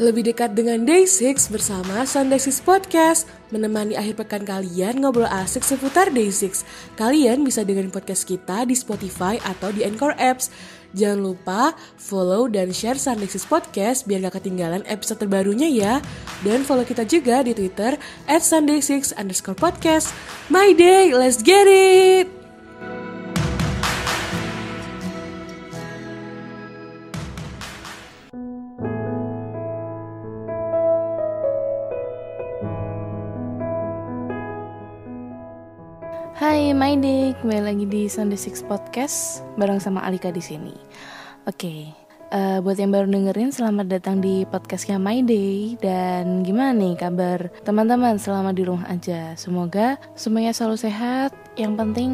Lebih 0.00 0.32
dekat 0.32 0.56
dengan 0.56 0.80
Day6 0.88 1.52
bersama 1.52 2.08
Sunday 2.08 2.40
6 2.40 2.64
Podcast. 2.64 3.28
Menemani 3.52 4.00
akhir 4.00 4.24
pekan 4.24 4.48
kalian 4.48 4.96
ngobrol 5.04 5.28
asik 5.28 5.60
seputar 5.60 6.08
Day6 6.08 6.64
Kalian 6.96 7.44
bisa 7.44 7.68
dengerin 7.68 7.92
podcast 7.92 8.24
kita 8.24 8.64
di 8.64 8.72
Spotify 8.72 9.36
atau 9.44 9.68
di 9.68 9.84
Anchor 9.84 10.16
Apps. 10.16 10.48
Jangan 10.96 11.20
lupa 11.20 11.76
follow 12.00 12.48
dan 12.48 12.72
share 12.72 12.96
Sunday 12.96 13.28
6 13.28 13.44
Podcast 13.44 14.08
biar 14.08 14.24
gak 14.24 14.40
ketinggalan 14.40 14.88
episode 14.88 15.20
terbarunya 15.20 15.68
ya. 15.68 16.00
Dan 16.40 16.64
follow 16.64 16.88
kita 16.88 17.04
juga 17.04 17.44
di 17.44 17.52
Twitter 17.52 18.00
at 18.24 18.40
Sunday6 18.40 19.20
underscore 19.20 19.60
podcast. 19.60 20.16
My 20.48 20.72
day, 20.72 21.12
let's 21.12 21.44
get 21.44 21.68
it! 21.68 22.39
Hai 36.50 36.74
My 36.74 36.98
Day, 36.98 37.30
kembali 37.38 37.62
lagi 37.62 37.86
di 37.86 38.10
Sunday 38.10 38.34
Six 38.34 38.66
Podcast 38.66 39.46
bareng 39.54 39.78
sama 39.78 40.02
Alika 40.02 40.34
di 40.34 40.42
sini. 40.42 40.74
Oke, 41.46 41.54
okay, 41.54 41.80
uh, 42.34 42.58
eh, 42.58 42.58
buat 42.58 42.74
yang 42.74 42.90
baru 42.90 43.06
dengerin 43.06 43.54
selamat 43.54 43.86
datang 43.86 44.18
di 44.18 44.42
podcastnya 44.50 44.98
My 44.98 45.22
Day 45.22 45.78
dan 45.78 46.42
gimana 46.42 46.74
nih 46.74 46.98
kabar 46.98 47.54
teman-teman 47.62 48.18
selama 48.18 48.50
di 48.50 48.66
rumah 48.66 48.82
aja. 48.90 49.38
Semoga 49.38 49.94
semuanya 50.18 50.50
selalu 50.50 50.90
sehat. 50.90 51.30
Yang 51.54 51.86
penting 51.86 52.10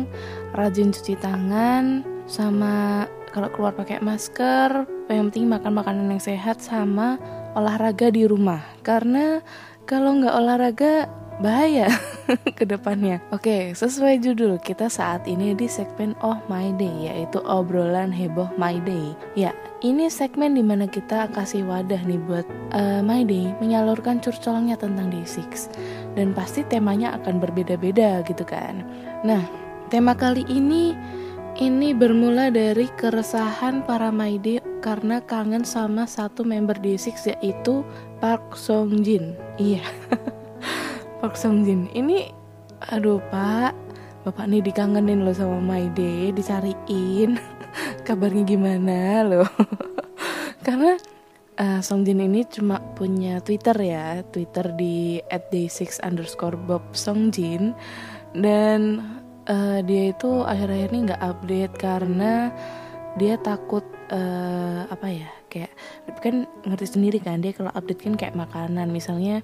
rajin 0.52 0.92
cuci 0.92 1.16
tangan 1.16 2.04
sama 2.28 3.08
kalau 3.32 3.48
keluar 3.56 3.72
pakai 3.72 4.04
masker. 4.04 4.84
Yang 5.08 5.32
penting 5.32 5.48
makan 5.48 5.72
makanan 5.80 6.12
yang 6.12 6.20
sehat 6.20 6.60
sama 6.60 7.16
olahraga 7.56 8.12
di 8.12 8.28
rumah 8.28 8.60
karena 8.84 9.40
kalau 9.88 10.12
nggak 10.12 10.36
olahraga 10.36 11.08
bahaya 11.40 11.92
ke 12.58 12.64
depannya. 12.64 13.20
Oke, 13.32 13.76
sesuai 13.76 14.20
judul 14.24 14.56
kita 14.60 14.88
saat 14.88 15.28
ini 15.28 15.52
di 15.52 15.68
segmen 15.68 16.16
Oh 16.24 16.40
My 16.48 16.72
Day 16.76 17.12
yaitu 17.12 17.40
obrolan 17.44 18.08
heboh 18.12 18.48
My 18.56 18.80
Day. 18.82 19.12
Ya, 19.36 19.52
ini 19.84 20.08
segmen 20.08 20.56
di 20.56 20.64
mana 20.64 20.88
kita 20.88 21.28
kasih 21.32 21.68
wadah 21.68 22.00
nih 22.04 22.20
buat 22.24 22.46
uh, 22.72 23.00
My 23.04 23.22
Day 23.24 23.52
menyalurkan 23.60 24.24
curcolnya 24.24 24.80
tentang 24.80 25.12
D6 25.12 25.68
dan 26.16 26.32
pasti 26.32 26.64
temanya 26.64 27.16
akan 27.20 27.40
berbeda-beda 27.40 28.24
gitu 28.24 28.44
kan. 28.48 28.80
Nah, 29.20 29.44
tema 29.92 30.16
kali 30.16 30.44
ini 30.48 30.96
ini 31.56 31.96
bermula 31.96 32.52
dari 32.52 32.88
keresahan 33.00 33.84
para 33.84 34.12
My 34.12 34.36
Day 34.40 34.60
karena 34.84 35.24
kangen 35.24 35.64
sama 35.64 36.04
satu 36.08 36.44
member 36.44 36.76
D6 36.80 37.36
yaitu 37.36 37.84
Park 38.20 38.56
Song 38.56 39.04
Jin. 39.04 39.36
Iya. 39.60 39.84
Park 41.16 41.34
Song 41.34 41.64
Jin 41.64 41.88
ini 41.96 42.28
aduh 42.92 43.20
pak. 43.32 43.72
Bapak 44.26 44.50
nih 44.50 44.58
dikangenin 44.58 45.22
loh 45.22 45.32
sama 45.32 45.78
Day 45.94 46.34
dicariin. 46.34 47.38
Kabarnya 48.06 48.42
gimana 48.42 49.22
loh? 49.22 49.48
Karena 50.66 50.98
uh, 51.56 51.80
Song 51.80 52.04
Jin 52.04 52.20
ini 52.20 52.44
cuma 52.44 52.82
punya 52.94 53.40
Twitter 53.40 53.76
ya 53.80 54.20
Twitter 54.28 54.76
di 54.76 55.22
@day6 55.30 56.04
underscore 56.04 56.58
Bob 56.58 56.84
Song 56.92 57.32
Jin 57.32 57.72
dan 58.36 59.00
uh, 59.48 59.80
dia 59.80 60.12
itu 60.12 60.44
akhir-akhir 60.44 60.88
ini 60.92 61.00
nggak 61.08 61.22
update 61.22 61.74
karena 61.80 62.52
dia 63.16 63.40
takut 63.40 63.84
uh, 64.12 64.84
apa 64.92 65.08
ya 65.08 65.30
kayak 65.48 65.72
kan 66.20 66.44
ngerti 66.66 66.98
sendiri 66.98 67.18
kan 67.22 67.40
dia 67.40 67.56
kalau 67.56 67.72
update 67.72 68.04
kan 68.04 68.14
kayak 68.18 68.36
makanan. 68.36 68.92
Misalnya 68.92 69.40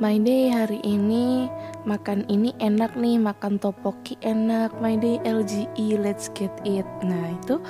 My 0.00 0.16
day 0.16 0.48
hari 0.48 0.80
ini 0.80 1.44
makan 1.84 2.24
ini 2.32 2.56
enak 2.56 2.96
nih, 2.96 3.20
makan 3.20 3.60
topoki 3.60 4.16
enak. 4.24 4.72
My 4.80 4.96
day 4.96 5.20
LGE, 5.28 6.00
let's 6.00 6.32
get 6.32 6.48
it. 6.64 6.88
Nah 7.04 7.36
itu 7.36 7.60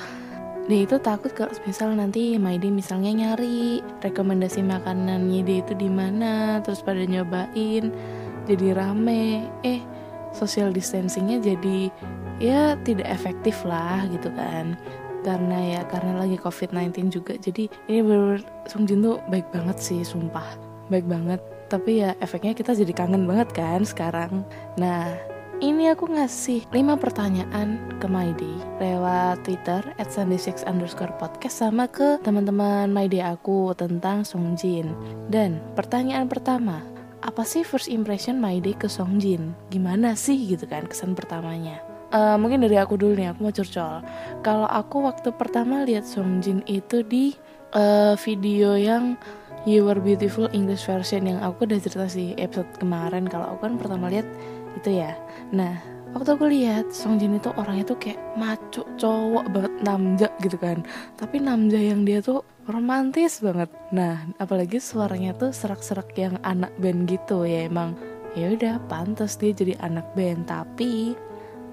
dia 0.71 0.87
itu 0.87 0.95
takut 1.03 1.35
kalau 1.35 1.51
misal 1.67 1.91
nanti 1.91 2.39
My 2.39 2.55
day 2.55 2.71
misalnya 2.71 3.11
nyari 3.11 3.83
rekomendasi 3.99 4.63
makanannya 4.63 5.43
dia 5.43 5.59
itu 5.59 5.75
di 5.75 5.91
mana, 5.91 6.63
terus 6.63 6.87
pada 6.87 7.03
nyobain, 7.03 7.91
jadi 8.47 8.79
rame. 8.79 9.51
Eh 9.67 9.83
social 10.31 10.71
distancingnya 10.71 11.43
jadi 11.43 11.91
ya 12.39 12.79
tidak 12.87 13.11
efektif 13.11 13.67
lah 13.67 14.07
gitu 14.07 14.31
kan 14.39 14.79
karena 15.27 15.59
ya 15.77 15.81
karena 15.91 16.23
lagi 16.23 16.39
covid-19 16.39 17.11
juga 17.11 17.35
jadi 17.37 17.67
ini 17.91 18.01
bener, 18.01 18.41
Sung 18.71 18.87
tuh 18.87 19.19
baik 19.27 19.51
banget 19.51 19.77
sih 19.83 20.01
sumpah 20.07 20.47
baik 20.89 21.05
banget 21.11 21.43
tapi 21.71 22.03
ya 22.03 22.19
efeknya 22.19 22.53
kita 22.53 22.75
jadi 22.75 22.91
kangen 22.91 23.31
banget 23.31 23.55
kan 23.55 23.87
sekarang 23.87 24.43
nah 24.75 25.07
ini 25.61 25.93
aku 25.93 26.09
ngasih 26.09 26.65
5 26.73 26.97
pertanyaan 26.97 27.77
ke 28.01 28.09
Maidi 28.09 28.57
lewat 28.81 29.45
Twitter 29.45 29.85
at 30.01 30.09
sunday6 30.09 30.65
underscore 30.65 31.13
podcast 31.21 31.61
sama 31.61 31.85
ke 31.85 32.17
teman-teman 32.25 32.89
Maidi 32.89 33.21
aku 33.21 33.77
tentang 33.77 34.25
Songjin. 34.25 34.97
Dan 35.29 35.61
pertanyaan 35.77 36.33
pertama, 36.33 36.81
apa 37.21 37.45
sih 37.45 37.61
first 37.61 37.93
impression 37.93 38.41
Maidi 38.41 38.73
ke 38.73 38.89
Songjin? 38.89 39.53
Gimana 39.69 40.17
sih 40.17 40.49
gitu 40.49 40.65
kan 40.65 40.89
kesan 40.89 41.13
pertamanya? 41.13 41.85
Uh, 42.09 42.41
mungkin 42.41 42.65
dari 42.65 42.81
aku 42.81 42.97
dulu 42.97 43.21
nih, 43.21 43.37
aku 43.37 43.45
mau 43.45 43.53
curcol. 43.53 44.01
Kalau 44.41 44.65
aku 44.65 45.05
waktu 45.05 45.29
pertama 45.37 45.85
lihat 45.85 46.09
Songjin 46.09 46.65
itu 46.65 47.05
di 47.05 47.37
uh, 47.77 48.17
video 48.17 48.81
yang 48.81 49.21
You 49.69 49.85
Were 49.85 50.01
Beautiful 50.01 50.49
English 50.57 50.89
version 50.89 51.29
yang 51.29 51.45
aku 51.45 51.69
udah 51.69 51.77
cerita 51.81 52.09
sih 52.09 52.33
episode 52.41 52.69
kemarin 52.81 53.29
kalau 53.29 53.53
aku 53.53 53.69
kan 53.69 53.75
pertama 53.77 54.09
lihat 54.09 54.25
itu 54.79 55.03
ya. 55.03 55.13
Nah, 55.53 55.77
waktu 56.17 56.31
aku 56.33 56.49
lihat 56.49 56.89
Song 56.95 57.21
Jin 57.21 57.37
itu 57.37 57.53
orangnya 57.53 57.93
tuh 57.93 57.99
kayak 58.01 58.21
maco 58.41 58.89
cowok 58.97 59.45
banget 59.53 59.75
namja 59.85 60.29
gitu 60.41 60.57
kan. 60.57 60.81
Tapi 61.21 61.45
namja 61.45 61.77
yang 61.77 62.09
dia 62.09 62.25
tuh 62.25 62.41
romantis 62.65 63.45
banget. 63.45 63.69
Nah, 63.93 64.25
apalagi 64.41 64.81
suaranya 64.81 65.37
tuh 65.37 65.53
serak-serak 65.53 66.17
yang 66.17 66.41
anak 66.41 66.73
band 66.81 67.05
gitu 67.11 67.45
ya 67.45 67.69
emang 67.69 67.99
ya 68.39 68.55
udah 68.55 68.79
pantas 68.87 69.35
dia 69.35 69.51
jadi 69.51 69.75
anak 69.83 70.07
band 70.15 70.47
tapi 70.47 71.19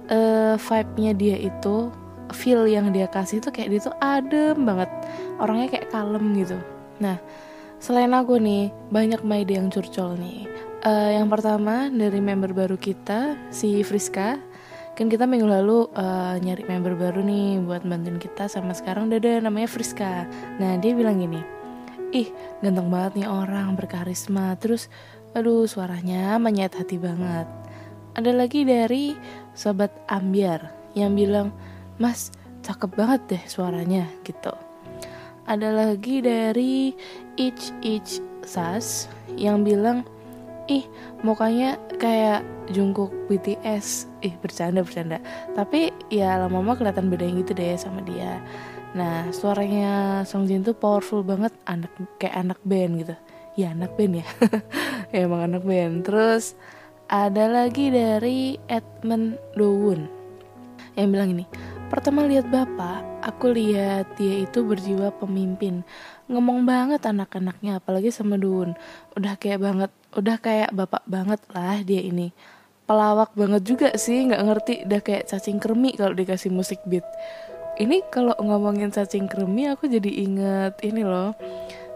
uh, 0.09 0.57
vibe-nya 0.57 1.11
dia 1.13 1.37
itu 1.37 1.93
feel 2.33 2.65
yang 2.65 2.89
dia 2.89 3.05
kasih 3.07 3.39
tuh 3.39 3.53
kayak 3.53 3.69
dia 3.71 3.81
tuh 3.87 3.95
adem 4.01 4.65
banget 4.65 4.89
orangnya 5.37 5.67
kayak 5.77 5.87
kalem 5.93 6.33
gitu 6.33 6.57
nah 6.97 7.21
Selain 7.77 8.09
aku 8.09 8.41
nih, 8.41 8.73
banyak 8.89 9.21
Maide 9.21 9.53
yang 9.53 9.69
curcol 9.69 10.17
nih. 10.17 10.49
Uh, 10.81 11.13
yang 11.13 11.29
pertama 11.29 11.93
dari 11.93 12.17
member 12.17 12.49
baru 12.49 12.73
kita, 12.73 13.37
si 13.53 13.85
Friska. 13.85 14.41
Kan 14.97 15.13
kita 15.13 15.29
minggu 15.29 15.45
lalu 15.45 15.85
uh, 15.93 16.41
nyari 16.41 16.65
member 16.65 16.97
baru 16.97 17.21
nih 17.21 17.61
buat 17.61 17.85
bantuin 17.85 18.17
kita 18.17 18.49
sama 18.49 18.73
sekarang 18.73 19.13
udah 19.13 19.21
ada 19.21 19.45
namanya 19.45 19.69
Friska. 19.69 20.25
Nah 20.57 20.81
dia 20.81 20.97
bilang 20.97 21.21
gini, 21.21 21.37
ih 22.17 22.33
ganteng 22.65 22.89
banget 22.89 23.21
nih 23.21 23.29
orang 23.29 23.77
berkarisma. 23.77 24.57
Terus 24.57 24.89
aduh 25.37 25.69
suaranya 25.69 26.41
menyayat 26.41 26.81
hati 26.81 26.97
banget. 26.97 27.45
Ada 28.17 28.33
lagi 28.33 28.65
dari 28.65 29.13
sobat 29.53 29.93
Ambiar 30.09 30.73
yang 30.97 31.13
bilang, 31.13 31.53
mas 32.01 32.33
cakep 32.65 32.89
banget 32.97 33.21
deh 33.29 33.43
suaranya 33.45 34.09
gitu 34.25 34.66
ada 35.47 35.71
lagi 35.71 36.19
dari 36.19 36.91
Ich 37.39 37.71
Ich 37.79 38.19
Sas 38.43 39.07
yang 39.39 39.63
bilang 39.63 40.03
ih 40.67 40.83
mukanya 41.23 41.79
kayak 41.95 42.43
Jungkook 42.67 43.15
BTS 43.31 44.11
ih 44.19 44.35
bercanda 44.43 44.83
bercanda. 44.83 45.23
Tapi 45.55 45.95
ya 46.11 46.35
lama-lama 46.35 46.75
kelihatan 46.75 47.07
beda 47.07 47.25
gitu 47.31 47.55
deh 47.55 47.79
sama 47.79 48.03
dia. 48.03 48.43
Nah 48.91 49.31
suaranya 49.31 50.21
Song 50.27 50.45
Jin 50.51 50.67
tuh 50.67 50.75
powerful 50.75 51.23
banget 51.23 51.55
anak 51.63 51.91
kayak 52.19 52.35
anak 52.35 52.59
band 52.67 53.07
gitu. 53.07 53.15
Ya 53.55 53.71
anak 53.71 53.95
band 53.95 54.21
ya. 54.21 54.27
Ya 55.15 55.23
emang 55.23 55.47
anak 55.47 55.63
band. 55.63 56.03
Terus 56.03 56.59
ada 57.07 57.47
lagi 57.47 57.87
dari 57.87 58.59
Edmund 58.67 59.39
Dowun 59.55 60.11
yang 60.99 61.13
bilang 61.15 61.29
ini 61.31 61.45
Pertama 61.87 62.27
lihat 62.27 62.51
bapak, 62.51 63.23
aku 63.23 63.55
lihat 63.55 64.19
dia 64.19 64.43
itu 64.43 64.59
berjiwa 64.59 65.07
pemimpin. 65.15 65.87
Ngomong 66.27 66.67
banget 66.67 66.99
anak-anaknya, 67.07 67.79
apalagi 67.79 68.11
sama 68.11 68.35
Dun. 68.35 68.75
Udah 69.15 69.39
kayak 69.39 69.63
banget, 69.63 69.91
udah 70.11 70.35
kayak 70.35 70.75
bapak 70.75 71.07
banget 71.07 71.39
lah 71.55 71.79
dia 71.87 72.03
ini. 72.03 72.35
Pelawak 72.83 73.31
banget 73.39 73.63
juga 73.63 73.89
sih, 73.95 74.27
nggak 74.27 74.43
ngerti. 74.43 74.73
Udah 74.83 74.99
kayak 74.99 75.31
cacing 75.31 75.63
kremi 75.63 75.95
kalau 75.95 76.11
dikasih 76.11 76.51
musik 76.51 76.83
beat. 76.83 77.07
Ini 77.79 78.03
kalau 78.11 78.35
ngomongin 78.35 78.91
cacing 78.91 79.31
kremi, 79.31 79.71
aku 79.71 79.87
jadi 79.87 80.11
inget 80.11 80.75
ini 80.83 81.07
loh. 81.07 81.39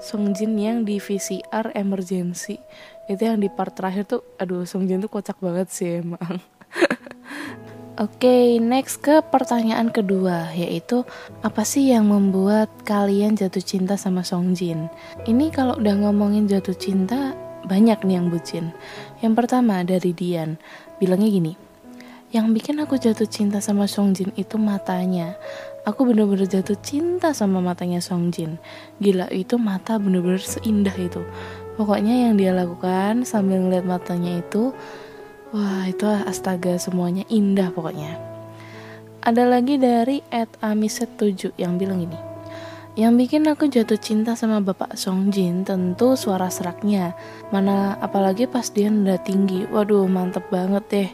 Song 0.02 0.34
Jin 0.34 0.58
yang 0.58 0.82
di 0.82 0.98
VCR 0.98 1.78
Emergency 1.78 2.58
itu 3.06 3.22
yang 3.22 3.38
di 3.38 3.54
part 3.54 3.78
terakhir 3.78 4.10
tuh 4.10 4.26
aduh 4.42 4.66
Song 4.66 4.90
Jin 4.90 4.98
tuh 4.98 5.14
kocak 5.14 5.38
banget 5.38 5.70
sih 5.70 6.02
emang 6.02 6.42
Oke, 8.00 8.24
okay, 8.24 8.48
next 8.64 9.04
ke 9.04 9.20
pertanyaan 9.20 9.92
kedua, 9.92 10.48
yaitu 10.56 11.04
apa 11.44 11.68
sih 11.68 11.92
yang 11.92 12.08
membuat 12.08 12.72
kalian 12.88 13.36
jatuh 13.36 13.60
cinta 13.60 14.00
sama 14.00 14.24
Song 14.24 14.56
Jin? 14.56 14.88
Ini 15.28 15.52
kalau 15.52 15.76
udah 15.76 16.00
ngomongin 16.00 16.48
jatuh 16.48 16.72
cinta, 16.72 17.36
banyak 17.68 18.00
nih 18.08 18.16
yang 18.16 18.32
bucin. 18.32 18.72
Yang 19.20 19.44
pertama 19.44 19.84
dari 19.84 20.16
Dian, 20.16 20.56
bilangnya 21.04 21.36
gini, 21.36 21.54
yang 22.32 22.56
bikin 22.56 22.80
aku 22.80 22.96
jatuh 22.96 23.28
cinta 23.28 23.60
sama 23.60 23.92
Song 23.92 24.16
Jin 24.16 24.32
itu 24.40 24.56
matanya. 24.56 25.36
Aku 25.84 26.08
bener-bener 26.08 26.48
jatuh 26.48 26.80
cinta 26.80 27.36
sama 27.36 27.60
matanya 27.60 28.00
Song 28.00 28.32
Jin. 28.32 28.56
Gila, 29.04 29.28
itu 29.36 29.60
mata 29.60 30.00
bener-bener 30.00 30.40
seindah 30.40 30.96
itu. 30.96 31.28
Pokoknya 31.76 32.32
yang 32.32 32.40
dia 32.40 32.56
lakukan 32.56 33.28
sambil 33.28 33.60
ngeliat 33.60 33.84
matanya 33.84 34.40
itu, 34.40 34.72
Wah 35.52 35.84
itu 35.84 36.08
astaga 36.08 36.80
semuanya 36.80 37.28
indah 37.28 37.76
pokoknya. 37.76 38.16
Ada 39.20 39.52
lagi 39.52 39.76
dari 39.76 40.24
Ed 40.32 40.48
Amiset 40.64 41.20
7 41.20 41.60
yang 41.60 41.76
bilang 41.76 42.08
ini. 42.08 42.16
Yang 42.96 43.14
bikin 43.20 43.44
aku 43.52 43.68
jatuh 43.68 44.00
cinta 44.00 44.32
sama 44.40 44.64
Bapak 44.64 44.96
Song 44.96 45.28
Jin 45.28 45.68
tentu 45.68 46.16
suara 46.16 46.48
seraknya. 46.48 47.12
Mana 47.52 48.00
apalagi 48.00 48.48
pas 48.48 48.72
dia 48.72 48.88
nada 48.88 49.20
tinggi. 49.20 49.68
Waduh 49.68 50.08
mantep 50.08 50.48
banget 50.48 50.84
deh. 50.88 51.10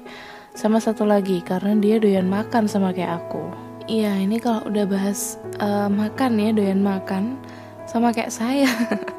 Sama 0.53 0.77
satu 0.77 1.01
lagi 1.05 1.41
karena 1.41 1.73
dia 1.73 1.97
doyan 1.97 2.29
makan 2.29 2.69
sama 2.69 2.93
kayak 2.93 3.25
aku. 3.25 3.41
Iya 3.89 4.21
ini 4.21 4.37
kalau 4.37 4.69
udah 4.69 4.85
bahas 4.85 5.41
uh, 5.57 5.89
makan 5.89 6.37
ya 6.37 6.53
doyan 6.53 6.81
makan 6.85 7.41
Sama 7.89 8.13
kayak 8.13 8.29
saya. 8.29 8.69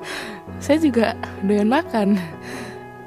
Saya 0.64 0.78
juga 0.78 1.18
doyan 1.42 1.66
makan. 1.66 2.14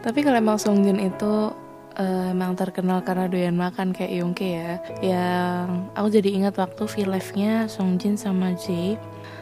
Tapi 0.03 0.19
kalau 0.27 0.43
emang 0.43 0.59
Song 0.59 0.83
Jin 0.83 0.97
itu 0.99 1.53
uh, 2.01 2.33
emang 2.33 2.57
terkenal 2.57 3.05
karena 3.05 3.29
doyan 3.29 3.53
makan 3.53 3.93
kayak 3.93 4.17
Yongke 4.17 4.47
ya. 4.57 4.71
Yang 4.99 5.65
aku 5.93 6.07
jadi 6.09 6.29
ingat 6.33 6.53
waktu 6.57 6.83
V-Live-nya 6.89 7.69
Songjin 7.69 8.17
sama 8.17 8.57
J 8.57 8.97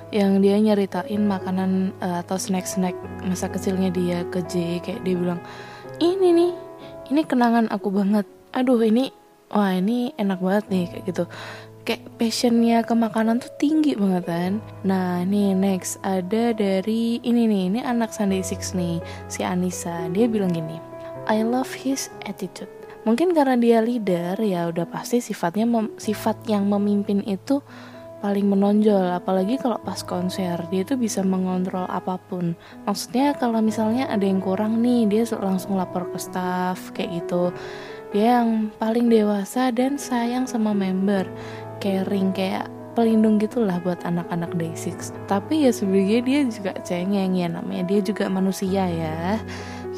yang 0.09 0.41
dia 0.41 0.57
nyeritain 0.57 1.21
makanan 1.23 1.93
uh, 2.01 2.25
atau 2.25 2.35
snack-snack 2.35 2.97
masa 3.23 3.45
kecilnya 3.47 3.93
dia 3.93 4.25
ke 4.27 4.41
J 4.49 4.81
kayak 4.81 5.05
dia 5.05 5.15
bilang 5.15 5.41
ini 6.01 6.33
nih 6.33 6.51
ini 7.13 7.21
kenangan 7.23 7.71
aku 7.71 7.93
banget. 7.93 8.25
Aduh 8.51 8.81
ini 8.81 9.13
wah 9.53 9.73
ini 9.73 10.11
enak 10.17 10.41
banget 10.41 10.65
nih 10.73 10.85
kayak 10.91 11.03
gitu. 11.07 11.25
Kayak 11.87 12.05
passionnya 12.21 12.85
ke 12.85 12.93
makanan 12.93 13.41
tuh 13.41 13.49
tinggi 13.57 13.97
banget 13.97 14.23
kan? 14.29 14.53
Nah 14.85 15.25
nih 15.25 15.53
next 15.57 16.01
ada 16.01 16.53
dari 16.53 17.21
ini 17.21 17.45
nih 17.49 17.63
ini 17.73 17.79
anak 17.81 18.13
Sunday 18.13 18.41
Six 18.41 18.73
nih 18.73 18.97
si 19.29 19.45
Anissa. 19.45 20.09
Dia 20.09 20.25
bilang 20.25 20.53
gini 20.53 20.88
I 21.29 21.45
love 21.45 21.69
his 21.77 22.09
attitude. 22.25 22.67
Mungkin 23.05 23.37
karena 23.37 23.53
dia 23.55 23.79
leader 23.85 24.35
ya 24.41 24.67
udah 24.73 24.89
pasti 24.89 25.21
sifatnya 25.21 25.69
mem 25.69 25.93
sifat 26.01 26.41
yang 26.49 26.65
memimpin 26.65 27.21
itu 27.21 27.61
paling 28.19 28.49
menonjol. 28.49 29.13
Apalagi 29.13 29.61
kalau 29.61 29.77
pas 29.85 30.01
konser 30.01 30.57
dia 30.73 30.81
tuh 30.81 30.97
bisa 30.97 31.21
mengontrol 31.21 31.85
apa 31.85 32.17
pun. 32.17 32.57
Maksudnya 32.89 33.37
kalau 33.37 33.61
misalnya 33.61 34.09
ada 34.09 34.25
yang 34.25 34.41
kurang 34.41 34.81
nih 34.81 35.05
dia 35.05 35.23
langsung 35.37 35.77
lapor 35.77 36.09
ke 36.09 36.17
staff 36.17 36.89
kayak 36.97 37.23
gitu. 37.23 37.53
Dia 38.09 38.41
yang 38.41 38.73
paling 38.81 39.05
dewasa 39.07 39.69
dan 39.69 40.01
sayang 40.01 40.49
sama 40.49 40.73
member. 40.73 41.29
Caring 41.77 42.33
kayak 42.33 42.67
pelindung 42.97 43.39
gitulah 43.39 43.79
buat 43.79 44.03
anak-anak 44.03 44.59
Day6 44.59 45.15
tapi 45.29 45.63
ya 45.63 45.71
sebenarnya 45.71 46.19
dia 46.19 46.39
juga 46.51 46.71
cengeng 46.83 47.31
ya 47.37 47.47
namanya 47.47 47.87
dia 47.87 48.03
juga 48.03 48.27
manusia 48.27 48.91
ya 48.91 49.39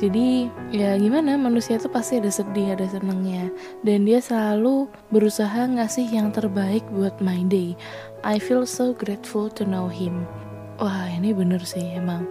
jadi 0.02 0.50
ya 0.74 0.98
gimana 0.98 1.38
manusia 1.38 1.78
itu 1.78 1.86
pasti 1.86 2.18
ada 2.18 2.34
sedih 2.34 2.74
ada 2.74 2.90
senangnya 2.90 3.54
dan 3.86 4.02
dia 4.02 4.18
selalu 4.18 4.90
berusaha 5.14 5.70
ngasih 5.70 6.10
yang 6.10 6.34
terbaik 6.34 6.82
buat 6.90 7.22
my 7.22 7.46
day. 7.46 7.78
I 8.26 8.42
feel 8.42 8.66
so 8.66 8.98
grateful 8.98 9.54
to 9.54 9.62
know 9.62 9.86
him. 9.86 10.26
Wah 10.82 11.06
ini 11.06 11.38
bener 11.38 11.62
sih 11.62 11.86
emang. 11.94 12.26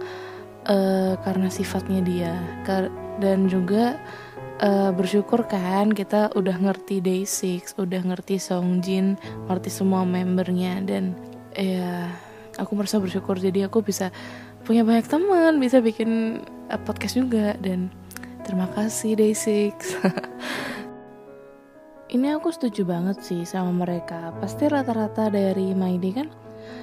Uh, 0.67 1.15
karena 1.23 1.47
sifatnya 1.47 2.03
dia. 2.03 2.35
Dan 3.23 3.47
juga 3.47 3.95
uh, 4.59 4.91
bersyukur 4.91 5.47
kan 5.47 5.95
kita 5.95 6.35
udah 6.35 6.59
ngerti 6.59 6.99
Day 6.99 7.23
Six, 7.23 7.79
udah 7.79 8.03
ngerti 8.03 8.35
Song 8.35 8.83
Jin, 8.83 9.15
ngerti 9.47 9.71
semua 9.71 10.03
membernya. 10.03 10.83
Dan 10.83 11.15
ya 11.55 12.11
aku 12.59 12.75
merasa 12.75 12.99
bersyukur. 12.99 13.39
Jadi 13.39 13.63
aku 13.63 13.79
bisa 13.79 14.11
punya 14.61 14.85
banyak 14.85 15.09
teman 15.09 15.57
bisa 15.57 15.81
bikin 15.81 16.41
uh, 16.69 16.79
podcast 16.81 17.17
juga 17.17 17.57
dan 17.59 17.89
terima 18.45 18.69
kasih 18.73 19.17
Day6 19.17 19.77
ini 22.11 22.27
aku 22.35 22.51
setuju 22.51 22.83
banget 22.83 23.23
sih 23.23 23.47
sama 23.47 23.71
mereka. 23.71 24.35
Pasti 24.43 24.67
rata-rata 24.67 25.31
dari 25.31 25.71
Maide 25.71 26.11
kan 26.11 26.27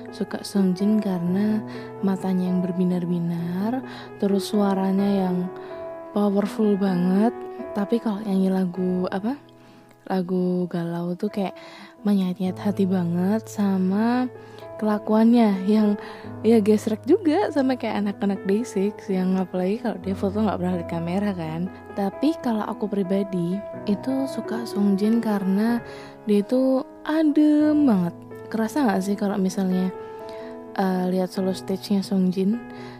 suka 0.09 0.41
Songjin 0.41 1.05
karena 1.05 1.61
matanya 2.01 2.49
yang 2.49 2.65
berbinar-binar 2.65 3.85
terus 4.17 4.49
suaranya 4.49 5.29
yang 5.29 5.37
powerful 6.17 6.75
banget. 6.81 7.37
Tapi 7.77 8.01
kalau 8.01 8.25
nyanyi 8.25 8.49
lagu 8.49 9.05
apa 9.13 9.37
lagu 10.09 10.65
galau 10.73 11.13
tuh 11.13 11.29
kayak 11.29 11.53
menyayat 12.01 12.57
hati 12.57 12.89
banget 12.89 13.45
sama 13.45 14.25
kelakuannya 14.79 15.67
yang 15.67 15.99
ya 16.47 16.63
gesrek 16.63 17.03
juga 17.05 17.51
sama 17.51 17.75
kayak 17.75 18.07
anak-anak 18.07 18.41
day6 18.47 18.95
yang 19.11 19.35
apalagi 19.35 19.83
kalau 19.83 19.99
dia 20.01 20.15
foto 20.15 20.39
nggak 20.39 20.59
pernah 20.63 20.77
di 20.79 20.87
kamera 20.87 21.31
kan 21.35 21.61
tapi 21.99 22.33
kalau 22.39 22.63
aku 22.65 22.87
pribadi 22.87 23.59
itu 23.91 24.13
suka 24.31 24.63
Songjin 24.63 25.19
karena 25.19 25.83
dia 26.31 26.47
itu 26.47 26.87
adem 27.03 27.85
banget 27.85 28.15
kerasa 28.49 28.87
nggak 28.87 29.03
sih 29.03 29.17
kalau 29.19 29.35
misalnya 29.37 29.91
uh, 30.79 31.11
lihat 31.11 31.29
solo 31.35 31.51
stage-nya 31.51 32.01
Songjin 32.01 32.57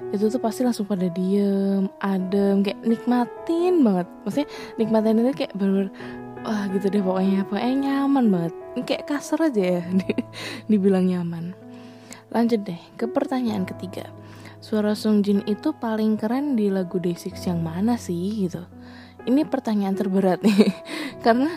itu 0.09 0.25
tuh 0.33 0.41
pasti 0.41 0.65
langsung 0.65 0.89
pada 0.89 1.05
diem, 1.13 1.85
adem, 2.01 2.65
kayak 2.65 2.81
nikmatin 2.81 3.85
banget. 3.85 4.09
Maksudnya 4.25 4.49
nikmatin 4.81 5.21
itu 5.21 5.33
kayak 5.37 5.53
bener, 5.53 5.87
wah 6.49 6.65
gitu 6.73 6.89
deh 6.89 7.05
pokoknya, 7.05 7.45
pokoknya 7.45 7.75
nyaman 7.77 8.25
banget. 8.33 8.55
Kayak 8.89 9.05
kasar 9.05 9.53
aja 9.53 9.63
ya, 9.81 9.83
dibilang 10.71 11.05
nyaman. 11.05 11.53
Lanjut 12.29 12.61
deh 12.65 12.81
ke 13.01 13.09
pertanyaan 13.09 13.65
ketiga. 13.65 14.13
Suara 14.61 14.93
Sung 14.93 15.25
Jin 15.25 15.41
itu 15.49 15.73
paling 15.73 16.19
keren 16.21 16.59
di 16.59 16.69
lagu 16.69 17.01
Day6 17.01 17.31
yang 17.49 17.63
mana 17.63 17.97
sih 17.97 18.45
gitu? 18.45 18.67
Ini 19.25 19.49
pertanyaan 19.49 19.97
terberat 19.97 20.45
nih. 20.45 20.75
Karena 21.25 21.57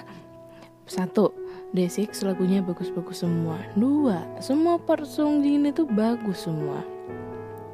satu, 0.88 1.34
Day6 1.76 2.24
lagunya 2.24 2.64
bagus-bagus 2.64 3.26
semua. 3.26 3.60
Dua, 3.76 4.24
semua 4.40 4.80
part 4.80 5.04
Sung 5.04 5.44
Jin 5.44 5.68
itu 5.68 5.84
bagus 5.84 6.48
semua. 6.48 6.86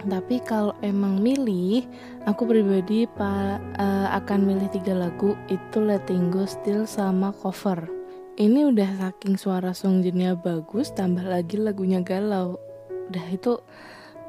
Tapi 0.07 0.39
kalau 0.39 0.71
emang 0.79 1.19
milih, 1.19 1.83
aku 2.23 2.47
pribadi 2.47 3.03
pa, 3.09 3.59
uh, 3.59 4.07
akan 4.15 4.47
milih 4.47 4.69
tiga 4.71 4.95
lagu 4.95 5.35
itu 5.51 5.83
Letting 5.83 6.31
Go, 6.31 6.47
Still 6.47 6.87
sama 6.87 7.35
Cover. 7.35 7.91
Ini 8.37 8.69
udah 8.69 9.01
saking 9.01 9.35
suara 9.35 9.73
Sung 9.73 10.05
Jinnya 10.05 10.37
bagus, 10.37 10.93
tambah 10.93 11.25
lagi 11.25 11.57
lagunya 11.57 12.05
galau 12.05 12.61
udah 13.09 13.25
itu 13.31 13.53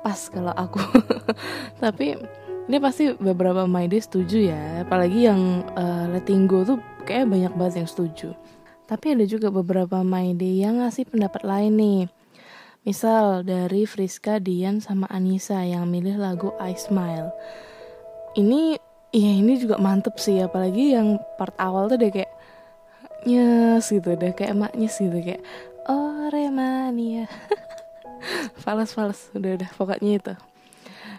pas 0.00 0.18
kalau 0.30 0.54
aku. 0.54 0.80
Tapi 1.82 2.16
ini 2.68 2.76
pasti 2.78 3.12
beberapa 3.16 3.64
my 3.64 3.88
day 3.88 4.00
setuju 4.00 4.52
ya. 4.52 4.84
Apalagi 4.84 5.26
yang 5.28 5.64
uh, 5.74 6.06
letting 6.12 6.44
go 6.44 6.62
tuh 6.62 6.78
kayak 7.08 7.28
banyak 7.28 7.52
banget 7.56 7.84
yang 7.84 7.90
setuju. 7.90 8.28
Tapi 8.88 9.16
ada 9.16 9.24
juga 9.28 9.52
beberapa 9.52 10.00
my 10.00 10.32
day 10.36 10.64
yang 10.64 10.80
ngasih 10.80 11.08
pendapat 11.08 11.42
lain 11.44 11.72
nih. 11.76 12.02
Misal 12.86 13.44
dari 13.44 13.84
Friska 13.84 14.40
Dian 14.40 14.80
sama 14.80 15.04
Anissa 15.12 15.60
yang 15.60 15.84
milih 15.92 16.16
lagu 16.16 16.56
I 16.56 16.72
Smile. 16.72 17.34
Ini 18.32 18.80
ya 19.12 19.32
ini 19.34 19.60
juga 19.60 19.76
mantep 19.76 20.16
sih. 20.16 20.40
Apalagi 20.40 20.96
yang 20.96 21.20
part 21.36 21.52
awal 21.60 21.92
tuh 21.92 22.00
deh 22.00 22.08
kayak 22.08 22.32
nyes 23.28 23.84
gitu. 23.92 24.16
Deh 24.16 24.32
kayak 24.32 24.56
emaknya 24.56 24.88
gitu. 24.88 25.18
Kayak 25.20 25.42
oh 25.88 26.28
remania 26.28 27.24
fals 28.62 28.92
fals 28.94 29.30
udah 29.34 29.58
udah 29.58 29.70
pokoknya 29.76 30.12
itu 30.18 30.34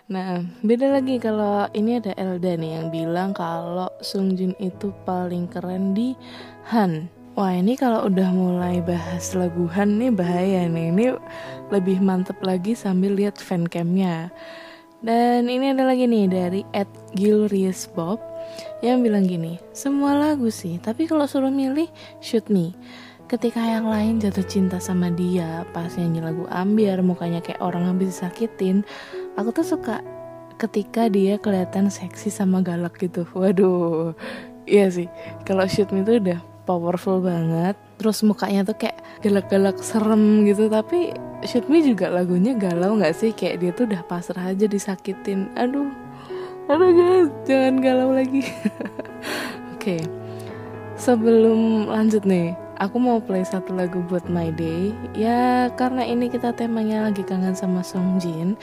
Nah, 0.09 0.41
beda 0.65 0.89
lagi 0.89 1.21
kalau 1.21 1.69
ini 1.77 2.01
ada 2.01 2.17
Elda 2.17 2.57
nih 2.57 2.81
yang 2.81 2.89
bilang 2.89 3.29
kalau 3.29 3.93
Sung 4.01 4.33
Jin 4.33 4.57
itu 4.57 4.89
paling 5.05 5.45
keren 5.45 5.93
di 5.93 6.17
Han. 6.73 7.05
Wah 7.37 7.53
ini 7.53 7.77
kalau 7.77 8.09
udah 8.09 8.33
mulai 8.33 8.81
bahas 8.81 9.37
lagu 9.37 9.69
Han 9.69 10.01
nih 10.01 10.09
bahaya 10.09 10.65
nih. 10.65 10.89
Ini 10.89 11.05
lebih 11.69 12.01
mantep 12.01 12.41
lagi 12.41 12.73
sambil 12.73 13.13
lihat 13.13 13.37
fancamnya. 13.37 14.33
Dan 15.05 15.45
ini 15.45 15.77
ada 15.77 15.85
lagi 15.85 16.09
nih 16.09 16.25
dari 16.25 16.61
Ed 16.73 16.89
Gilrius 17.13 17.85
Bob 17.93 18.17
yang 18.81 19.05
bilang 19.05 19.29
gini, 19.29 19.61
semua 19.77 20.15
lagu 20.15 20.49
sih, 20.49 20.81
tapi 20.81 21.05
kalau 21.05 21.29
suruh 21.29 21.53
milih, 21.53 21.87
shoot 22.19 22.49
me. 22.49 22.73
Ketika 23.29 23.61
yang 23.61 23.85
lain 23.85 24.17
jatuh 24.17 24.41
cinta 24.41 24.81
sama 24.81 25.13
dia 25.13 25.61
pas 25.69 25.93
nyanyi 25.93 26.17
lagu 26.25 26.49
ambiar 26.49 27.05
mukanya 27.05 27.45
kayak 27.45 27.61
orang 27.61 27.85
habis 27.85 28.17
disakitin, 28.17 28.81
aku 29.37 29.53
tuh 29.53 29.77
suka 29.77 30.01
ketika 30.57 31.05
dia 31.13 31.37
kelihatan 31.37 31.93
seksi 31.93 32.33
sama 32.33 32.65
galak 32.65 32.97
gitu. 32.97 33.29
Waduh, 33.37 34.17
iya 34.65 34.89
sih. 34.89 35.05
Kalau 35.45 35.69
shoot 35.69 35.93
me 35.93 36.01
itu 36.01 36.17
udah 36.17 36.41
powerful 36.69 37.17
banget. 37.21 37.73
terus 37.99 38.23
mukanya 38.23 38.63
tuh 38.63 38.79
kayak 38.79 39.01
galak-galak 39.19 39.75
serem 39.83 40.47
gitu 40.47 40.71
tapi 40.71 41.11
Shoot 41.43 41.67
Me 41.67 41.83
juga 41.83 42.07
lagunya 42.07 42.55
galau 42.55 42.95
nggak 42.95 43.11
sih 43.11 43.35
kayak 43.35 43.59
dia 43.59 43.71
tuh 43.75 43.91
udah 43.91 44.07
pasrah 44.07 44.55
aja 44.55 44.71
disakitin 44.71 45.51
aduh 45.59 45.91
aduh 46.71 46.91
guys 46.95 47.27
jangan 47.43 47.83
galau 47.83 48.15
lagi 48.15 48.47
oke 49.75 49.83
okay. 49.83 49.99
sebelum 50.95 51.91
lanjut 51.91 52.23
nih 52.23 52.55
aku 52.78 52.96
mau 52.98 53.18
play 53.22 53.46
satu 53.46 53.74
lagu 53.74 54.02
buat 54.06 54.26
My 54.26 54.50
Day 54.54 54.90
ya 55.14 55.70
karena 55.78 56.02
ini 56.04 56.30
kita 56.32 56.54
temanya 56.54 57.06
lagi 57.06 57.22
kangen 57.22 57.54
sama 57.54 57.84
Song 57.86 58.18
Jin 58.18 58.58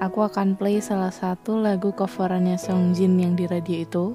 aku 0.00 0.24
akan 0.24 0.56
play 0.58 0.82
salah 0.82 1.12
satu 1.12 1.60
lagu 1.60 1.94
coverannya 1.94 2.60
Song 2.60 2.92
Jin 2.92 3.16
yang 3.16 3.34
di 3.34 3.48
radio 3.48 3.76
itu 3.84 4.06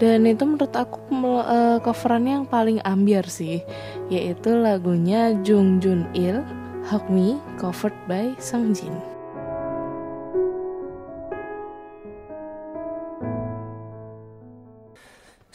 dan 0.00 0.24
itu 0.24 0.46
menurut 0.48 0.72
aku 0.72 0.98
uh, 1.42 1.78
coverannya 1.82 2.42
yang 2.42 2.46
paling 2.48 2.78
ambiar 2.86 3.26
sih 3.28 3.60
yaitu 4.08 4.54
lagunya 4.56 5.34
Jung 5.42 5.82
Jun 5.82 6.06
Il 6.14 6.40
Hug 6.88 7.06
Me 7.10 7.38
covered 7.58 7.94
by 8.06 8.34
Song 8.38 8.72
Jin 8.72 9.12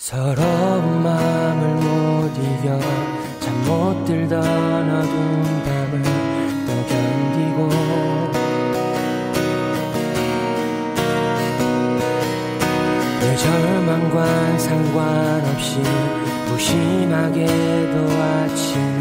서러운 0.07 1.03
마음을 1.03 1.75
못 1.75 2.37
이겨 2.37 2.79
잠 2.79 3.00
못 3.66 4.04
들던 4.04 4.40
어두운 4.42 5.62
밤을 5.64 6.02
또 6.66 6.86
견디고 6.88 7.68
절망과 13.36 14.58
상관없이 14.58 15.80
무심하게도 16.48 18.08
아침 18.22 18.91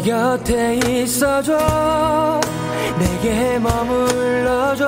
내 0.00 0.10
곁에 0.10 0.76
있어줘. 0.76 2.40
내게 2.98 3.58
머물러줘. 3.58 4.86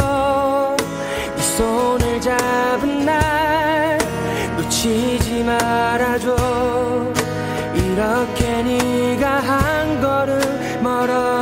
네 1.36 1.42
손을 1.42 2.20
잡은 2.20 3.04
날 3.04 3.98
놓치지 4.56 5.44
말아줘. 5.44 6.34
이렇게 7.74 8.62
네가 8.62 9.40
한 9.40 10.00
걸음 10.00 10.82
멀어 10.82 11.41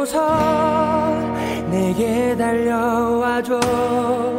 말고서. 0.00 1.20
내게 1.70 2.36
달려와줘 2.36 4.29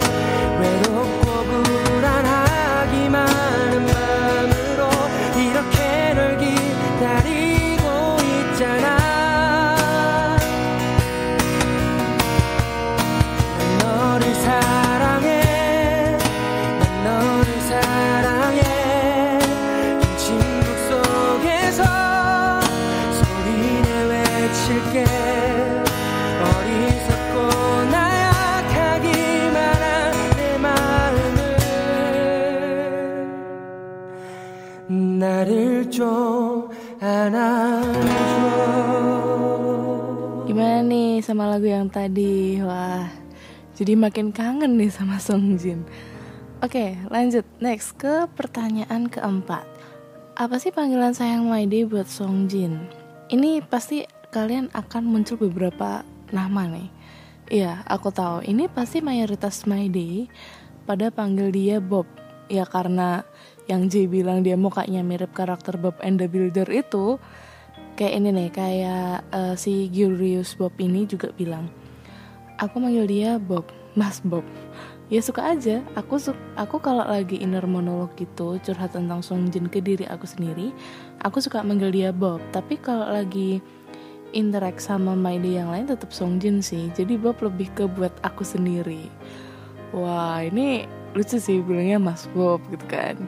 sama 41.23 41.47
lagu 41.47 41.69
yang 41.69 41.87
tadi? 41.87 42.59
Wah, 42.59 43.05
jadi 43.77 43.95
makin 43.95 44.33
kangen 44.33 44.75
nih 44.75 44.91
sama 44.91 45.21
Song 45.21 45.55
Jin. 45.55 45.85
Oke, 46.61 46.93
lanjut. 47.09 47.41
Next 47.57 47.97
ke 47.97 48.29
pertanyaan 48.37 49.09
keempat. 49.09 49.65
Apa 50.37 50.57
sih 50.61 50.69
panggilan 50.69 51.13
sayang 51.13 51.49
My 51.49 51.65
Day 51.65 51.85
buat 51.85 52.05
Song 52.05 52.45
Jin? 52.45 52.85
Ini 53.29 53.65
pasti 53.65 54.05
kalian 54.29 54.69
akan 54.73 55.03
muncul 55.05 55.37
beberapa 55.41 56.05
nama 56.29 56.67
nih. 56.69 56.89
Iya, 57.49 57.81
aku 57.89 58.13
tahu. 58.13 58.45
Ini 58.45 58.69
pasti 58.69 59.01
mayoritas 59.01 59.65
My 59.65 59.89
Day 59.89 60.29
pada 60.85 61.09
panggil 61.09 61.49
dia 61.49 61.77
Bob. 61.81 62.05
Ya 62.51 62.67
karena 62.67 63.23
yang 63.71 63.87
J 63.87 64.11
bilang 64.11 64.43
dia 64.43 64.59
mukanya 64.59 64.99
mirip 65.01 65.31
karakter 65.31 65.79
Bob 65.79 65.95
and 66.03 66.19
the 66.19 66.27
Builder 66.27 66.67
itu 66.67 67.15
kayak 67.97 68.13
ini 68.19 68.29
nih, 68.31 68.49
kayak 68.53 69.25
uh, 69.31 69.55
si 69.55 69.87
Julius 69.91 70.55
Bob 70.55 70.75
ini 70.79 71.03
juga 71.07 71.31
bilang, 71.35 71.67
aku 72.61 72.77
manggil 72.77 73.05
dia 73.09 73.31
Bob, 73.41 73.67
Mas 73.99 74.21
Bob. 74.21 74.45
Ya 75.11 75.19
suka 75.19 75.43
aja. 75.51 75.83
Aku 75.99 76.15
su 76.15 76.31
aku 76.55 76.79
kalau 76.79 77.03
lagi 77.03 77.35
inner 77.43 77.67
monolog 77.67 78.15
gitu 78.15 78.55
curhat 78.63 78.95
tentang 78.95 79.19
Song 79.19 79.51
Jin 79.51 79.67
ke 79.67 79.83
diri 79.83 80.07
aku 80.07 80.23
sendiri, 80.23 80.71
aku 81.19 81.43
suka 81.43 81.59
manggil 81.59 81.91
dia 81.91 82.09
Bob. 82.15 82.39
Tapi 82.55 82.79
kalau 82.79 83.11
lagi 83.11 83.59
interact 84.31 84.79
sama 84.79 85.11
my 85.11 85.35
day 85.35 85.59
yang 85.59 85.67
lain 85.67 85.91
tetap 85.91 86.15
Song 86.15 86.39
Jin 86.39 86.63
sih. 86.63 86.87
Jadi 86.95 87.19
Bob 87.19 87.43
lebih 87.43 87.67
ke 87.75 87.91
buat 87.91 88.15
aku 88.23 88.47
sendiri. 88.47 89.11
Wah, 89.91 90.39
ini 90.47 90.87
lucu 91.11 91.35
sih 91.35 91.59
bilangnya 91.59 91.99
Mas 91.99 92.31
Bob 92.31 92.63
gitu 92.71 92.87
kan. 92.87 93.19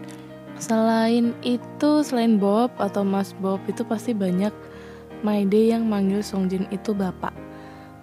Selain 0.64 1.36
itu, 1.44 1.92
selain 2.08 2.40
Bob 2.40 2.72
atau 2.80 3.04
Mas 3.04 3.36
Bob 3.36 3.60
itu 3.68 3.84
pasti 3.84 4.16
banyak 4.16 4.56
my 5.20 5.44
day 5.44 5.76
yang 5.76 5.92
manggil 5.92 6.24
Song 6.24 6.48
Jin 6.48 6.72
itu 6.72 6.96
bapak. 6.96 7.36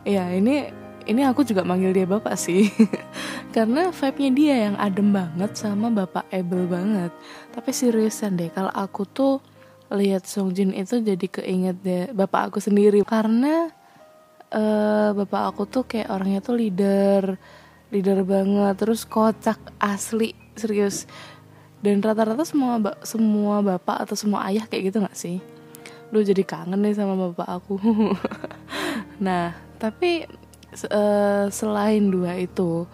Ya, 0.04 0.28
ini 0.28 0.68
ini 1.08 1.24
aku 1.24 1.40
juga 1.40 1.64
manggil 1.64 1.96
dia 1.96 2.04
bapak 2.04 2.36
sih. 2.36 2.68
Karena 3.56 3.88
vibe-nya 3.88 4.30
dia 4.36 4.54
yang 4.68 4.76
adem 4.76 5.08
banget 5.08 5.56
sama 5.56 5.88
bapak 5.88 6.28
Abel 6.28 6.68
banget. 6.68 7.08
Tapi 7.48 7.72
seriusan 7.72 8.36
deh, 8.36 8.52
kalau 8.52 8.68
aku 8.76 9.08
tuh 9.08 9.40
lihat 9.96 10.28
Song 10.28 10.52
Jin 10.52 10.76
itu 10.76 11.00
jadi 11.00 11.26
keinget 11.26 11.76
deh 11.80 12.04
bapak 12.14 12.52
aku 12.52 12.58
sendiri 12.62 13.02
karena 13.02 13.72
uh, 14.54 15.10
bapak 15.16 15.42
aku 15.50 15.62
tuh 15.66 15.82
kayak 15.82 16.14
orangnya 16.14 16.38
tuh 16.38 16.54
leader 16.54 17.34
leader 17.90 18.22
banget 18.22 18.78
terus 18.78 19.02
kocak 19.02 19.58
asli 19.82 20.30
serius 20.54 21.10
dan 21.80 22.00
rata-rata 22.04 22.44
semua 22.44 22.76
semua 23.04 23.64
bapak 23.64 24.08
atau 24.08 24.16
semua 24.16 24.44
ayah 24.48 24.64
kayak 24.68 24.92
gitu 24.92 24.98
nggak 25.00 25.16
sih 25.16 25.38
lu 26.10 26.20
jadi 26.20 26.42
kangen 26.42 26.80
nih 26.82 26.96
sama 26.96 27.14
bapak 27.16 27.48
aku 27.48 27.78
nah 29.24 29.54
tapi 29.80 30.26
uh, 30.90 31.46
selain 31.48 32.10
dua 32.10 32.36
itu 32.36 32.84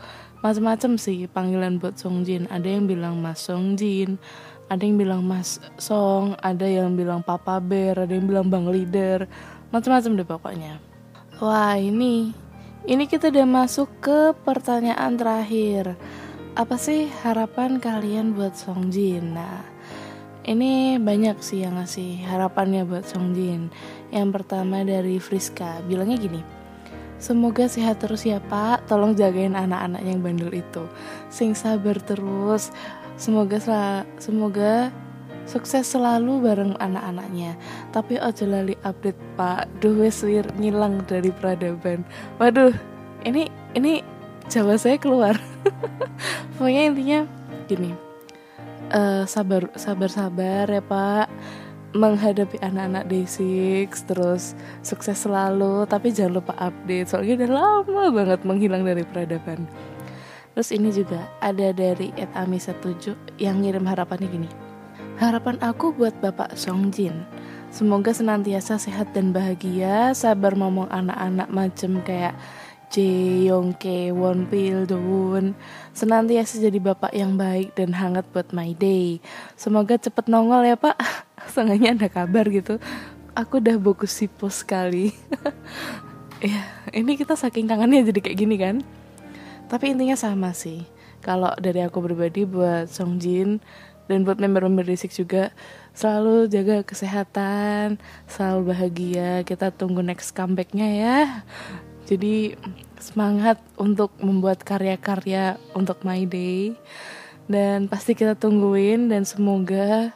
macam-macam 0.44 1.00
sih 1.00 1.26
panggilan 1.26 1.82
buat 1.82 1.98
Song 1.98 2.22
Jin 2.22 2.46
ada 2.46 2.68
yang 2.68 2.86
bilang 2.86 3.18
Mas 3.18 3.42
Song 3.42 3.74
Jin 3.74 4.20
ada 4.66 4.82
yang 4.82 4.98
bilang 4.98 5.22
Mas 5.22 5.62
Song, 5.78 6.34
ada 6.42 6.66
yang 6.66 6.98
bilang 6.98 7.22
Papa 7.22 7.62
Bear, 7.62 8.02
ada 8.02 8.10
yang 8.10 8.26
bilang 8.26 8.50
Bang 8.50 8.66
Leader, 8.66 9.30
macam-macam 9.70 10.10
deh 10.18 10.26
pokoknya. 10.26 10.72
Wah 11.38 11.78
ini 11.78 12.34
Ini 12.86 13.10
kita 13.10 13.34
udah 13.34 13.46
masuk 13.50 13.90
ke 13.98 14.30
pertanyaan 14.46 15.18
terakhir. 15.18 15.98
Apa 16.56 16.80
sih 16.80 17.12
harapan 17.20 17.76
kalian 17.76 18.32
buat 18.32 18.56
Songjin? 18.56 19.36
Nah, 19.36 19.60
ini 20.48 20.96
banyak 20.96 21.36
sih 21.44 21.60
yang 21.60 21.76
ngasih 21.76 22.24
harapannya 22.24 22.88
buat 22.88 23.04
Songjin. 23.04 23.68
Yang 24.08 24.28
pertama 24.40 24.80
dari 24.80 25.20
Friska, 25.20 25.84
bilangnya 25.84 26.16
gini. 26.16 26.40
Semoga 27.20 27.68
sehat 27.68 28.00
terus 28.04 28.28
ya 28.28 28.40
pak 28.44 28.88
Tolong 28.88 29.16
jagain 29.16 29.56
anak-anak 29.56 30.04
yang 30.04 30.20
bandel 30.20 30.52
itu 30.52 30.84
Sing 31.32 31.56
sabar 31.56 31.96
terus 31.96 32.68
Semoga 33.16 33.56
semoga 34.20 34.92
sukses 35.48 35.88
selalu 35.88 36.44
bareng 36.44 36.76
anak-anaknya 36.76 37.56
Tapi 37.88 38.20
ojo 38.20 38.44
lali 38.44 38.76
update 38.84 39.16
pak 39.32 39.64
Duh 39.80 39.96
wes 39.96 40.20
ngilang 40.60 41.08
dari 41.08 41.32
peradaban 41.32 42.04
Waduh 42.36 42.76
ini 43.24 43.48
ini 43.72 44.04
Jawa 44.46 44.78
saya 44.78 44.96
keluar. 44.96 45.34
Pokoknya 46.56 46.82
intinya 46.88 47.20
gini 47.66 48.06
uh, 48.94 49.24
sabar 49.26 49.70
sabar 49.74 50.10
sabar 50.10 50.66
ya 50.70 50.82
pak. 50.82 51.28
Menghadapi 51.96 52.60
anak-anak 52.60 53.08
D6 53.08 53.88
terus 54.04 54.52
sukses 54.84 55.16
selalu 55.16 55.88
tapi 55.88 56.12
jangan 56.12 56.44
lupa 56.44 56.52
update. 56.60 57.08
Soalnya 57.08 57.40
udah 57.40 57.50
lama 57.56 58.04
banget 58.12 58.40
menghilang 58.44 58.84
dari 58.84 59.00
peradaban. 59.00 59.64
Terus 60.52 60.72
ini 60.76 60.92
juga 60.92 61.24
ada 61.40 61.72
dari 61.72 62.12
Ed 62.20 62.28
Ami 62.36 62.60
17 62.60 63.40
yang 63.40 63.64
ngirim 63.64 63.88
harapannya 63.88 64.28
gini. 64.28 64.50
Harapan 65.16 65.56
aku 65.64 65.96
buat 65.96 66.12
Bapak 66.20 66.52
Songjin 66.60 67.24
semoga 67.72 68.12
senantiasa 68.12 68.80
sehat 68.80 69.12
dan 69.12 69.36
bahagia 69.36 70.12
sabar 70.16 70.52
ngomong 70.56 70.88
anak-anak 70.88 71.48
macem 71.52 72.00
kayak 72.04 72.36
Jeyongke 72.86 74.14
Won 74.14 74.46
Pil 74.46 74.86
Doon 74.86 75.58
senantiasa 75.90 76.62
jadi 76.62 76.78
bapak 76.78 77.10
yang 77.10 77.34
baik 77.34 77.74
dan 77.74 77.90
hangat 77.96 78.24
buat 78.30 78.54
my 78.54 78.72
day. 78.78 79.18
Semoga 79.58 79.98
cepet 79.98 80.30
nongol 80.30 80.62
ya 80.62 80.76
pak. 80.78 80.94
Sengaja 81.54 81.92
ada 81.92 82.08
kabar 82.08 82.46
gitu. 82.46 82.78
Aku 83.34 83.58
udah 83.58 83.76
bogus 83.76 84.14
sipo 84.14 84.46
sekali. 84.48 85.12
ya 86.44 86.62
ini 86.94 87.18
kita 87.18 87.34
saking 87.34 87.66
kangennya 87.66 88.06
jadi 88.12 88.20
kayak 88.22 88.38
gini 88.38 88.56
kan. 88.56 88.76
Tapi 89.66 89.92
intinya 89.92 90.14
sama 90.14 90.54
sih. 90.54 90.86
Kalau 91.26 91.50
dari 91.58 91.82
aku 91.82 91.98
pribadi 91.98 92.46
buat 92.46 92.86
Songjin 92.86 93.58
dan 94.06 94.22
buat 94.22 94.38
member-member 94.38 94.86
Risik 94.86 95.10
juga 95.10 95.50
selalu 95.90 96.46
jaga 96.46 96.86
kesehatan, 96.86 97.98
selalu 98.30 98.70
bahagia. 98.70 99.42
Kita 99.42 99.74
tunggu 99.74 100.06
next 100.06 100.30
comebacknya 100.38 100.86
ya. 100.86 101.18
Jadi 102.06 102.54
semangat 103.02 103.58
untuk 103.76 104.14
membuat 104.22 104.62
karya-karya 104.62 105.58
untuk 105.74 106.06
My 106.06 106.22
Day. 106.24 106.78
Dan 107.46 107.86
pasti 107.86 108.14
kita 108.14 108.34
tungguin 108.34 109.10
dan 109.10 109.22
semoga 109.22 110.14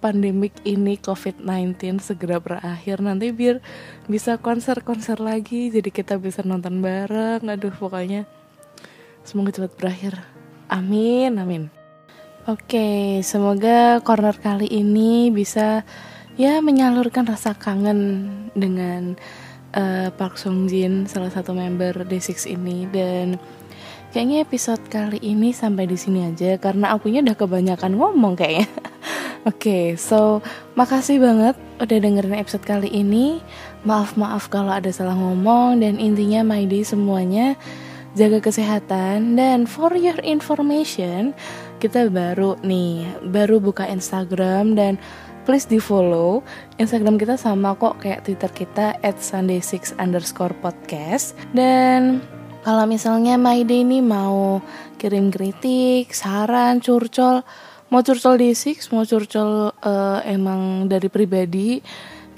pandemik 0.00 0.56
ini 0.64 0.96
COVID-19 0.98 2.00
segera 2.00 2.40
berakhir. 2.40 3.04
Nanti 3.04 3.30
biar 3.30 3.60
bisa 4.08 4.40
konser-konser 4.40 5.20
lagi 5.20 5.68
jadi 5.70 5.90
kita 5.92 6.16
bisa 6.18 6.42
nonton 6.42 6.80
bareng. 6.82 7.44
Aduh 7.46 7.74
pokoknya 7.74 8.24
semoga 9.22 9.54
cepat 9.54 9.72
berakhir. 9.76 10.14
Amin 10.72 11.36
amin. 11.36 11.68
Oke 12.48 13.20
semoga 13.20 14.00
corner 14.00 14.34
kali 14.34 14.66
ini 14.66 15.28
bisa 15.28 15.84
ya 16.40 16.64
menyalurkan 16.64 17.28
rasa 17.28 17.52
kangen 17.52 18.26
dengan 18.56 19.20
uh, 19.74 20.08
Park 20.14 20.38
Sung 20.38 20.66
Jin 20.66 21.06
salah 21.06 21.30
satu 21.30 21.54
member 21.54 22.06
D6 22.06 22.46
ini 22.50 22.86
dan 22.90 23.38
kayaknya 24.10 24.42
episode 24.42 24.82
kali 24.90 25.22
ini 25.22 25.54
sampai 25.54 25.86
di 25.86 25.94
sini 25.94 26.26
aja 26.26 26.58
karena 26.58 26.94
akunya 26.94 27.22
udah 27.22 27.36
kebanyakan 27.38 27.98
ngomong 27.98 28.34
kayaknya. 28.38 28.66
Oke, 29.48 29.56
okay, 29.56 29.84
so 29.96 30.44
makasih 30.76 31.16
banget 31.16 31.56
udah 31.80 31.96
dengerin 31.96 32.36
episode 32.36 32.60
kali 32.66 32.92
ini. 32.92 33.40
Maaf-maaf 33.88 34.52
kalau 34.52 34.68
ada 34.68 34.92
salah 34.92 35.16
ngomong 35.16 35.80
dan 35.80 35.96
intinya 35.96 36.44
my 36.44 36.68
day 36.68 36.84
semuanya 36.84 37.56
jaga 38.18 38.42
kesehatan 38.42 39.38
dan 39.38 39.70
for 39.70 39.94
your 39.94 40.18
information 40.26 41.30
kita 41.80 42.10
baru 42.12 42.58
nih 42.60 43.06
baru 43.30 43.62
buka 43.62 43.86
Instagram 43.88 44.76
dan 44.76 45.00
please 45.50 45.66
di 45.66 45.82
follow 45.82 46.46
Instagram 46.78 47.18
kita 47.18 47.34
sama 47.34 47.74
kok 47.74 47.98
kayak 47.98 48.22
Twitter 48.22 48.46
kita 48.54 48.94
at 49.02 49.18
Sunday6 49.18 49.98
underscore 49.98 50.54
podcast 50.62 51.34
dan 51.50 52.22
kalau 52.62 52.86
misalnya 52.86 53.34
My 53.34 53.66
Day 53.66 53.82
ini 53.82 53.98
mau 53.98 54.62
kirim 54.94 55.34
kritik, 55.34 56.14
saran, 56.14 56.78
curcol, 56.78 57.42
mau 57.90 57.98
curcol 57.98 58.38
di 58.38 58.54
Six, 58.54 58.94
mau 58.94 59.02
curcol 59.02 59.74
uh, 59.74 60.22
emang 60.22 60.86
dari 60.86 61.10
pribadi, 61.10 61.82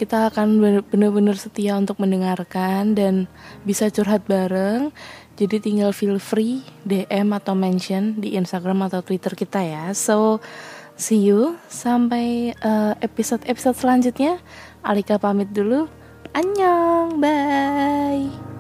kita 0.00 0.32
akan 0.32 0.80
benar-benar 0.88 1.36
setia 1.36 1.76
untuk 1.76 2.00
mendengarkan 2.00 2.96
dan 2.96 3.28
bisa 3.68 3.92
curhat 3.92 4.24
bareng. 4.24 4.88
Jadi 5.36 5.60
tinggal 5.60 5.92
feel 5.92 6.16
free 6.16 6.64
DM 6.88 7.28
atau 7.36 7.52
mention 7.52 8.16
di 8.16 8.40
Instagram 8.40 8.88
atau 8.88 9.04
Twitter 9.04 9.36
kita 9.36 9.60
ya. 9.60 9.92
So 9.92 10.40
see 11.02 11.18
you 11.18 11.58
sampai 11.66 12.54
uh, 12.62 12.94
episode-episode 13.02 13.74
selanjutnya. 13.74 14.38
Alika 14.86 15.18
pamit 15.18 15.50
dulu. 15.50 15.90
Annyeong, 16.32 17.18
bye. 17.18 18.51